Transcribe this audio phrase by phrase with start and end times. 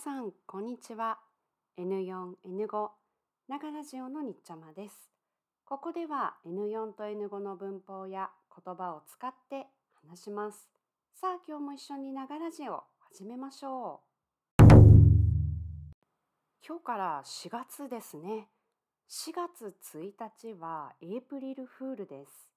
[0.00, 1.18] さん、こんにちは。
[1.78, 2.88] N4、N5、
[3.48, 4.94] 長ラジオのにっちゃまです。
[5.66, 8.30] ここでは N4 と N5 の文法や
[8.64, 9.66] 言葉を使って
[10.08, 10.70] 話します。
[11.14, 12.82] さあ、今日も一緒に長ラジオ
[13.12, 14.00] 始めましょ
[14.58, 14.64] う。
[16.66, 18.48] 今日から4月ですね。
[19.10, 22.48] 4月1日はエイプリルフールです。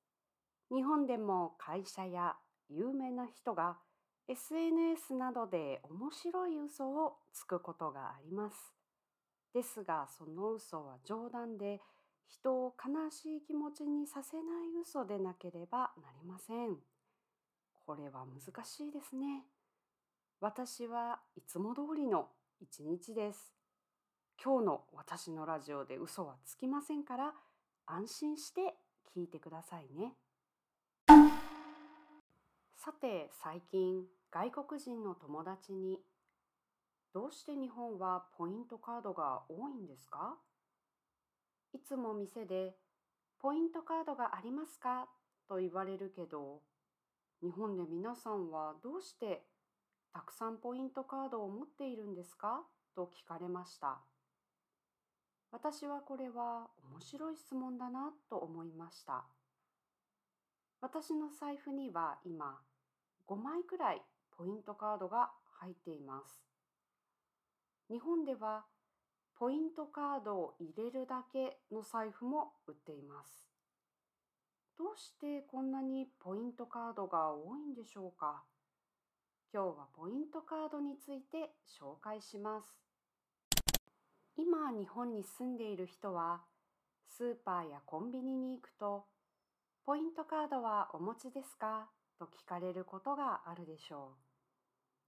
[0.73, 2.37] 日本でも会社や
[2.69, 3.75] 有名な人が
[4.27, 8.73] SNS などで面白い嘘をつくことがあります。
[9.53, 11.81] ですがその嘘は冗談で
[12.27, 14.45] 人を悲しい気持ちにさせない
[14.81, 16.77] 嘘でなければなりません。
[17.85, 19.43] これは難しいですね。
[20.39, 22.27] 私はいつも通りの
[22.61, 23.53] 一日です。
[24.43, 27.33] 今日の私のラジオで嘘はつきませんから
[27.85, 28.75] 安心して
[29.15, 30.13] 聞いてくださいね。
[32.83, 36.03] さて最近外国人の友達に
[37.15, 40.37] 「どうして日本はポイントカードが多いんですか?」
[41.71, 42.77] いつも店で
[43.39, 45.07] 「ポイントカードがありますか?」
[45.47, 46.61] と言われるけど
[47.41, 49.47] 日本で皆さんはどうして
[50.11, 52.67] たくさんポイントカードを持っているんですか？
[52.95, 54.03] と聞かれました。
[55.51, 59.25] 私はこれは面白い質問だなと思いました。
[60.81, 62.61] 私の財布には今
[63.27, 64.01] 5枚くらい
[64.37, 66.41] ポイントカードが入っています。
[67.89, 68.65] 日本では
[69.35, 73.47] ポイントカードを入れるだけの財布も売っています。
[74.77, 78.43] どうしてこんなにポイントカードが多いんでしょうか？
[79.53, 82.75] 今日はポイントカードについて紹介します。
[84.35, 86.41] 今日本に住んでいる人は
[87.07, 89.05] スーパーやコンビニに行くと
[89.85, 91.87] ポイントカードはお持ちですか？
[92.27, 94.15] と聞かれることがあるでしょ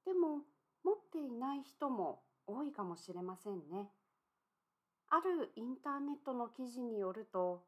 [0.05, 0.09] う。
[0.09, 0.41] でも
[0.83, 3.89] 持っていない人も多いかもしれませんね。
[5.09, 7.63] あるインターネットの記事によると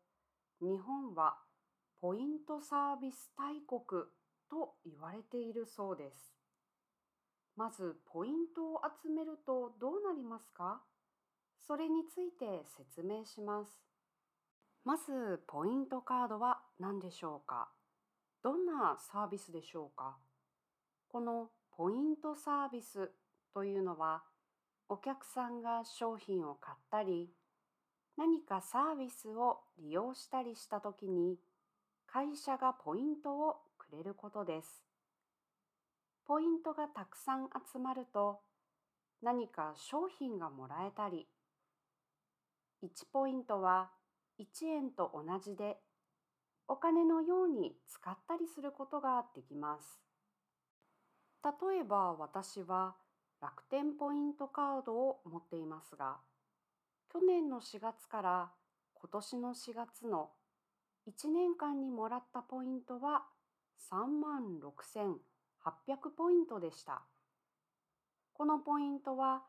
[0.61, 1.37] 日本は
[2.01, 4.03] ポイントサービス大国
[4.49, 6.35] と言われているそうです。
[7.55, 10.81] まずポイントを集めるとどうなりますか？
[11.65, 13.71] それについて説明します。
[14.85, 17.69] まずポイントカードは何でしょうか？
[18.47, 20.15] どんなサービスでしょうか？
[21.09, 23.11] このポイントサービス
[23.53, 24.23] というのは
[24.87, 27.29] お客さんが商品を買ったり
[28.15, 31.35] 何かサービスを利用したりしたときに
[32.09, 34.85] 会社がポイントをくれることです。
[36.25, 38.39] ポイントがたくさん集まると
[39.21, 41.27] 何か商品がもらえたり
[42.81, 43.89] 1ポイントは
[44.39, 45.75] 1円と同じで
[46.67, 50.01] お金のように使ったりすることができます。
[51.43, 52.95] 例えば私は
[53.41, 56.17] 楽天ポイントカードを持っていますが
[57.13, 58.51] 去年の4月から
[58.95, 60.31] 今年の4月の
[61.07, 63.23] 1年間にもらったポイントは
[63.91, 67.03] 3万6800ポイントでした。
[68.33, 69.43] このポイントは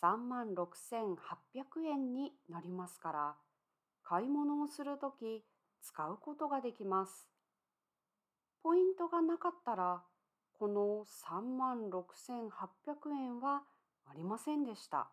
[0.00, 1.16] 3万6800
[1.84, 3.34] 円になりますから
[4.02, 5.44] 買い物をするとき
[5.82, 7.28] 使うことができます。
[8.62, 10.02] ポイントがなかったら
[10.52, 13.62] この3万6800円は
[14.06, 15.10] ありませんでした。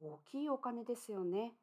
[0.00, 1.54] 大きいお金ですよね。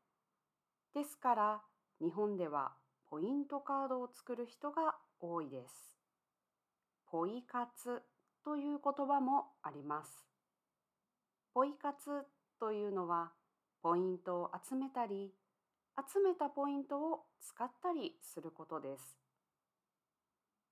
[0.94, 1.62] ですから
[2.01, 2.73] 日本では
[3.09, 6.00] ポイントカードを作る人が多いです。
[7.06, 8.01] ポイ活
[8.44, 10.25] という言葉もあります。
[11.53, 12.25] ポイ活
[12.59, 13.31] というのは
[13.83, 15.33] ポイントを集めたり
[15.97, 19.18] 集めたポイントを使ったりすることです。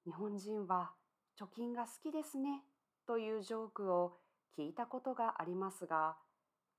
[0.05, 0.91] 日本人は
[1.39, 2.63] 貯金が好きですね
[3.05, 4.17] というジョークを
[4.57, 6.17] 聞いたことがありますが、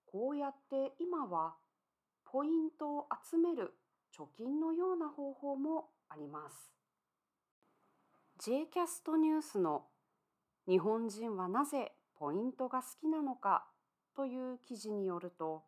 [0.06, 1.54] こうやって今は
[2.24, 3.74] ポイントを集める
[4.16, 6.72] 貯金のような方法もあります。
[8.38, 9.84] J キャストニュースの
[10.66, 13.66] 日本人はなぜポイントが好きなのか
[14.14, 15.64] という記事によると、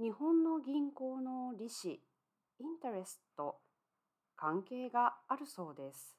[0.00, 3.58] 日本の銀行の利子、インタレスト、
[4.34, 6.16] 関係があるそうです。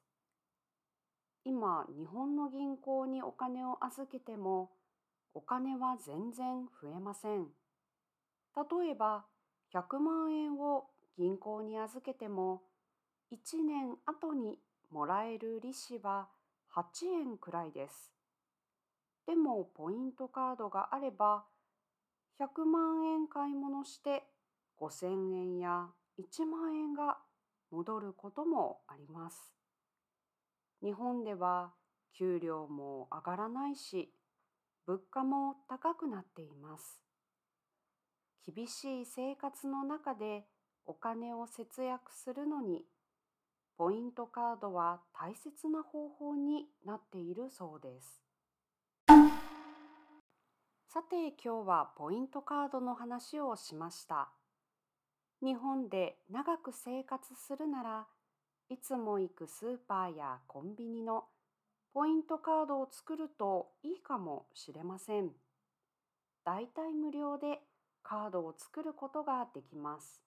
[1.44, 4.70] 今、日本の銀行にお金を預けても、
[5.34, 7.48] お金は全然増えません。
[8.54, 9.24] 例えば、
[9.74, 10.84] 100万円を
[11.18, 12.62] 銀行に預けても、
[13.32, 14.60] 1年後に
[14.92, 16.28] もらえる利子は
[16.72, 18.12] 8円くらいです。
[19.26, 21.42] でも、ポイントカードがあれば、
[22.40, 24.24] 100万円買い物して
[24.80, 25.88] 5000円や
[26.18, 27.18] 1万円が
[27.70, 29.52] 戻ることもあります。
[30.82, 31.72] 日本では
[32.18, 34.12] 給料も上がらないし、
[34.86, 37.00] 物価も高くなっています。
[38.44, 40.44] 厳しい生活の中で
[40.84, 42.84] お金を節約するのに、
[43.78, 48.31] ポイントカードは大切な方法になっているそうです。
[50.92, 54.28] さて今日はポイントカードの話をしました。
[55.42, 58.06] 日本で長く生活するなら
[58.68, 61.24] いつも行くスーパーやコンビニの
[61.94, 65.30] ポイントカードを作るといいかもしれません。
[66.44, 67.60] だいたい無料で
[68.02, 70.20] カードを作ることができます。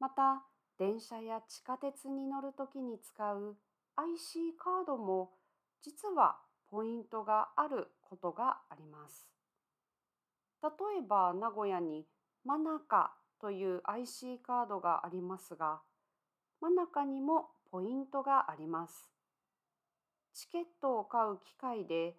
[0.00, 0.42] また、
[0.76, 3.54] 電車や地下鉄に乗るときに使う
[3.94, 5.30] IC カードも
[5.82, 9.26] 実はポイントがあることがあります。
[10.62, 12.06] 例えば名古屋に
[12.44, 15.80] マナカという IC カードがありますが、
[16.60, 19.10] 真ん中にもポイントがあります。
[20.32, 22.14] チケットを買う機械で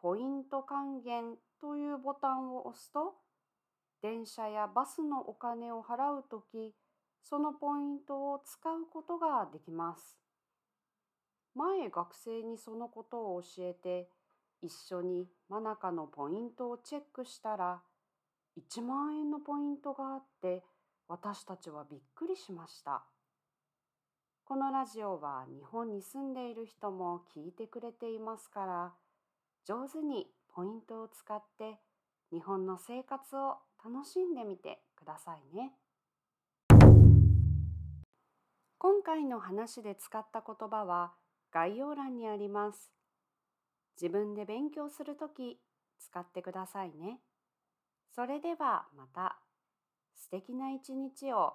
[0.00, 3.14] ポイント還元というボタンを押すと、
[4.02, 6.74] 電車やバスのお金を払うとき、
[7.22, 10.16] そのポイントを使うことができます。
[11.54, 14.08] 前学生にそのことを教えて、
[14.62, 17.82] 一緒に真中のポイントをチェックしたら、
[18.58, 20.62] 1万円のポイントがあって、
[21.08, 23.04] 私たちはびっくりしました。
[24.44, 28.92] このラジオは日本に住んでいる人も聞いてくれていますから、
[29.64, 31.78] 上手にポイントを使って
[32.32, 35.72] 日本の生活を楽しんでみてくださいね。
[38.78, 41.12] 今回の話で使った言葉は
[41.52, 42.90] 概要欄にあります。
[44.00, 45.60] 自分で勉強するとき
[45.98, 47.20] 使ってくださいね。
[48.14, 49.38] それではまた
[50.14, 51.54] 素敵な一日を。